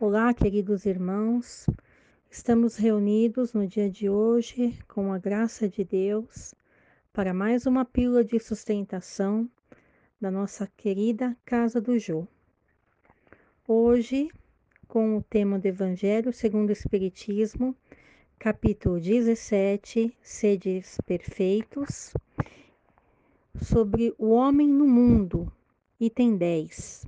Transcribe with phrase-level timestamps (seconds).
[0.00, 1.66] Olá, queridos irmãos.
[2.30, 6.54] Estamos reunidos no dia de hoje, com a graça de Deus,
[7.12, 9.50] para mais uma pílula de sustentação
[10.20, 12.28] da nossa querida Casa do Jô.
[13.66, 14.30] Hoje,
[14.86, 17.74] com o tema do Evangelho segundo o Espiritismo,
[18.38, 22.14] capítulo 17, Sedes Perfeitos,
[23.60, 25.52] sobre o homem no mundo,
[25.98, 27.07] item 10.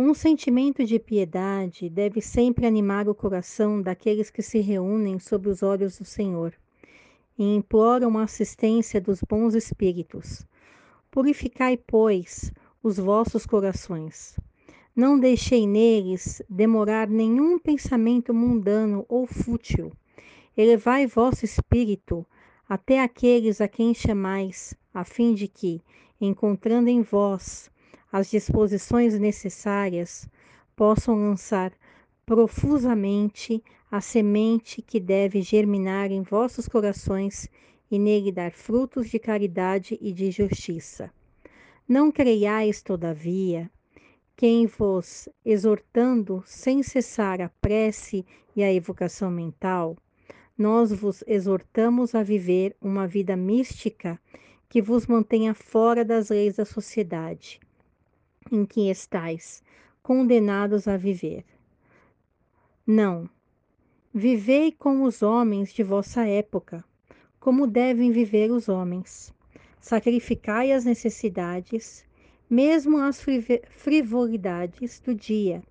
[0.00, 5.60] Um sentimento de piedade deve sempre animar o coração daqueles que se reúnem sob os
[5.60, 6.54] olhos do Senhor
[7.36, 10.46] e imploram a assistência dos bons espíritos.
[11.10, 14.38] Purificai, pois, os vossos corações.
[14.94, 19.92] Não deixei neles demorar nenhum pensamento mundano ou fútil.
[20.56, 22.24] Elevai vosso espírito
[22.68, 25.82] até aqueles a quem chamais, a fim de que,
[26.20, 27.68] encontrando em vós
[28.10, 30.26] as disposições necessárias,
[30.74, 31.72] possam lançar
[32.24, 37.48] profusamente a semente que deve germinar em vossos corações
[37.90, 41.10] e nele dar frutos de caridade e de justiça.
[41.86, 43.70] Não creiais, todavia,
[44.36, 48.24] quem vos exortando sem cessar a prece
[48.54, 49.96] e a evocação mental,
[50.56, 54.18] nós vos exortamos a viver uma vida mística
[54.68, 57.60] que vos mantenha fora das leis da sociedade
[58.50, 59.62] em que estais
[60.02, 61.44] condenados a viver.
[62.86, 63.28] Não.
[64.12, 66.84] Vivei com os homens de vossa época,
[67.38, 69.34] como devem viver os homens.
[69.80, 72.04] Sacrificai as necessidades,
[72.48, 73.24] mesmo as
[73.70, 75.62] frivolidades do dia,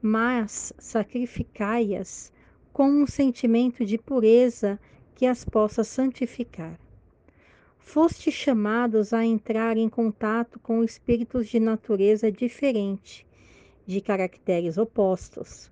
[0.00, 2.32] mas sacrificai-as
[2.72, 4.80] com um sentimento de pureza
[5.14, 6.78] que as possa santificar
[7.80, 13.26] foste chamados a entrar em contato com espíritos de natureza diferente,
[13.86, 15.70] de caracteres opostos.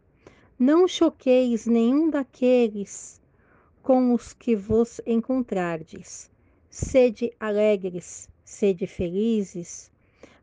[0.59, 3.21] Não choqueis nenhum daqueles
[3.83, 6.31] com os que vos encontrardes.
[6.69, 9.91] Sede alegres, sede felizes,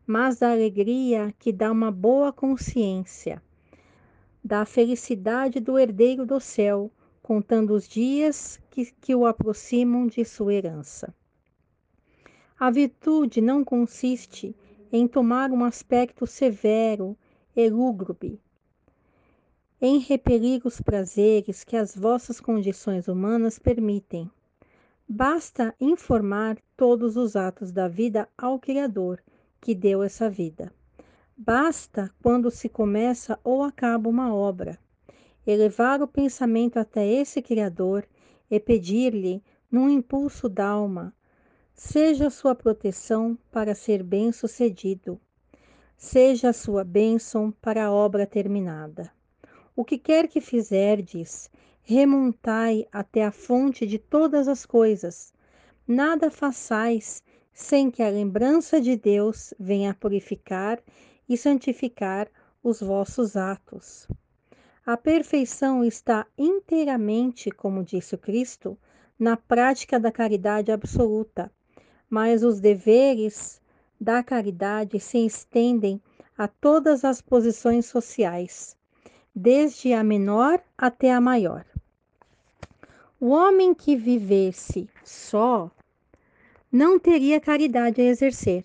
[0.06, 3.42] mas da alegria que dá uma boa consciência,
[4.42, 6.90] da felicidade do herdeiro do céu,
[7.22, 11.12] contando os dias que, que o aproximam de sua herança.
[12.58, 14.56] A virtude não consiste
[14.90, 17.14] em tomar um aspecto severo
[17.54, 18.40] e lúgubre,
[19.78, 24.30] em repelir os prazeres que as vossas condições humanas permitem.
[25.06, 29.22] Basta informar todos os atos da vida ao Criador,
[29.60, 30.72] que deu essa vida.
[31.36, 34.78] Basta, quando se começa ou acaba uma obra,
[35.46, 38.08] elevar o pensamento até esse Criador
[38.50, 41.14] e pedir-lhe, num impulso d'alma,
[41.76, 45.20] seja a sua proteção para ser bem-sucedido,
[45.94, 49.12] seja a sua bênção para a obra terminada.
[49.76, 51.50] O que quer que fizerdes,
[51.82, 55.34] remontai até a fonte de todas as coisas.
[55.86, 57.22] Nada façais
[57.52, 60.82] sem que a lembrança de Deus venha purificar
[61.28, 62.26] e santificar
[62.62, 64.08] os vossos atos.
[64.84, 68.78] A perfeição está inteiramente, como disse o Cristo,
[69.18, 71.52] na prática da caridade absoluta,
[72.08, 73.60] mas os deveres
[74.00, 76.00] da caridade se estendem
[76.36, 78.76] a todas as posições sociais,
[79.34, 81.64] desde a menor até a maior.
[83.18, 85.70] O homem que vivesse só
[86.70, 88.64] não teria caridade a exercer.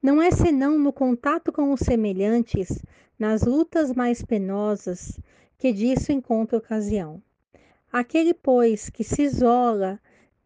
[0.00, 2.82] Não é senão no contato com os semelhantes,
[3.18, 5.18] nas lutas mais penosas,
[5.58, 7.20] que disso encontra ocasião.
[7.92, 10.00] Aquele, pois, que se isola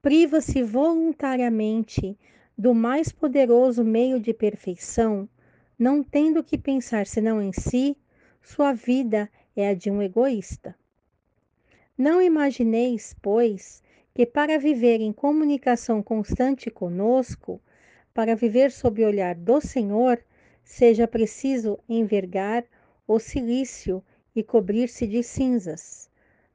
[0.07, 2.17] priva-se voluntariamente
[2.57, 5.29] do mais poderoso meio de perfeição,
[5.77, 7.97] não tendo que pensar senão em si,
[8.41, 10.77] sua vida é a de um egoísta.
[11.99, 13.83] Não imagineis, pois,
[14.15, 17.61] que para viver em comunicação constante conosco,
[18.15, 20.25] para viver sob o olhar do Senhor,
[20.63, 22.65] seja preciso envergar
[23.09, 24.01] o silício
[24.37, 26.09] e cobrir-se de cinzas.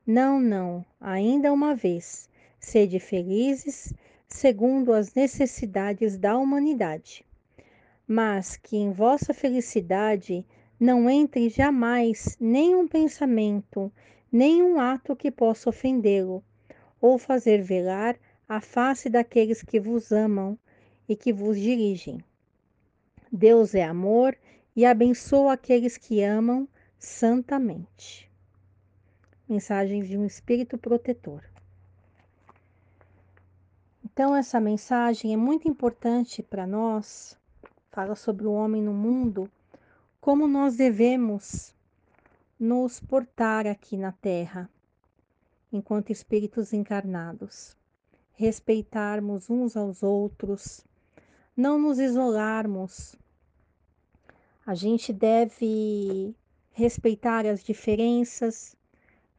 [0.08, 2.31] Não, não, ainda uma vez
[2.62, 3.92] Sede felizes,
[4.28, 7.26] segundo as necessidades da humanidade.
[8.08, 10.46] Mas que em vossa felicidade
[10.80, 13.92] não entre jamais nenhum pensamento,
[14.32, 16.44] nenhum ato que possa ofendê-lo,
[17.02, 18.16] ou fazer velar
[18.48, 20.58] a face daqueles que vos amam
[21.10, 22.24] e que vos dirigem.
[23.32, 24.38] Deus é amor
[24.76, 26.70] e abençoa aqueles que amam
[27.00, 28.30] santamente.
[29.50, 31.51] Mensagem de um Espírito Protetor.
[34.14, 37.40] Então, essa mensagem é muito importante para nós,
[37.92, 39.50] fala sobre o homem no mundo,
[40.20, 41.74] como nós devemos
[42.60, 44.70] nos portar aqui na Terra,
[45.72, 47.78] enquanto espíritos encarnados.
[48.34, 50.86] Respeitarmos uns aos outros,
[51.56, 53.16] não nos isolarmos.
[54.66, 56.36] A gente deve
[56.74, 58.76] respeitar as diferenças,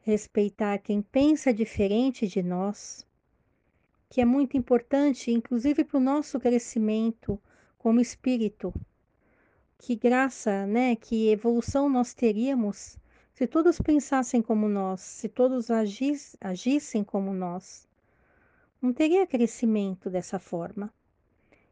[0.01, 3.05] respeitar quem pensa diferente de nós,
[4.13, 7.41] que é muito importante, inclusive para o nosso crescimento
[7.79, 8.71] como espírito.
[9.75, 12.95] Que graça, né, que evolução nós teríamos
[13.33, 17.87] se todos pensassem como nós, se todos agis, agissem como nós.
[18.79, 20.93] Não teria crescimento dessa forma.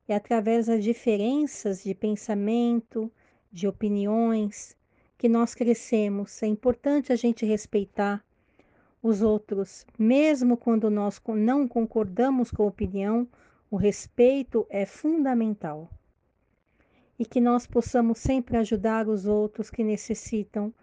[0.08, 3.12] É através das diferenças de pensamento,
[3.52, 4.76] de opiniões,
[5.16, 6.42] que nós crescemos.
[6.42, 8.26] É importante a gente respeitar
[9.04, 13.28] os outros, mesmo quando nós não concordamos com a opinião,
[13.70, 15.90] o respeito é fundamental.
[17.18, 20.74] E que nós possamos sempre ajudar os outros que necessitam,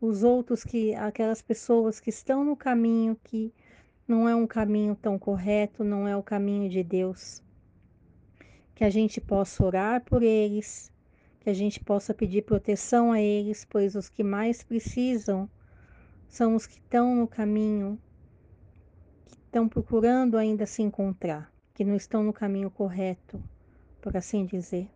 [0.00, 3.52] os outros que aquelas pessoas que estão no caminho que
[4.06, 7.42] não é um caminho tão correto, não é o caminho de Deus.
[8.74, 10.90] Que a gente possa orar por eles,
[11.40, 15.48] que a gente possa pedir proteção a eles, pois os que mais precisam
[16.28, 17.98] são os que estão no caminho,
[19.26, 23.42] que estão procurando ainda se encontrar, que não estão no caminho correto,
[24.00, 24.88] por assim dizer.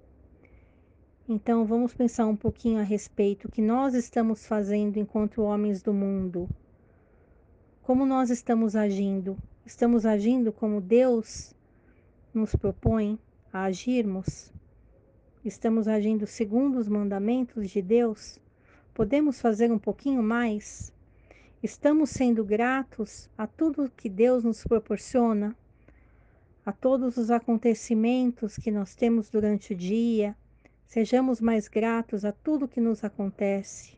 [1.29, 6.49] Então vamos pensar um pouquinho a respeito que nós estamos fazendo enquanto homens do mundo.
[7.83, 9.37] Como nós estamos agindo?
[9.65, 11.55] Estamos agindo como Deus
[12.35, 13.19] nos propõe
[13.53, 14.53] a agirmos?
[15.45, 18.39] Estamos agindo segundo os mandamentos de Deus?
[18.93, 20.93] Podemos fazer um pouquinho mais?
[21.63, 25.57] Estamos sendo gratos a tudo que Deus nos proporciona?
[26.67, 30.37] A todos os acontecimentos que nós temos durante o dia?
[30.85, 33.97] Sejamos mais gratos a tudo que nos acontece.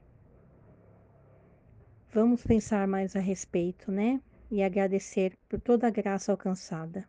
[2.12, 4.20] Vamos pensar mais a respeito, né?
[4.50, 7.08] E agradecer por toda a graça alcançada.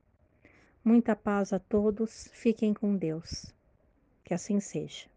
[0.82, 3.54] Muita paz a todos, fiquem com Deus.
[4.24, 5.15] Que assim seja.